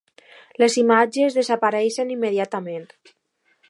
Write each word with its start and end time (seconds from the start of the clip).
Les 0.63 0.77
imatges 0.83 1.37
desapareixen 1.41 2.17
immediatament. 2.19 2.93